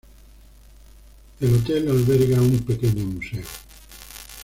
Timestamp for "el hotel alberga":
1.41-2.41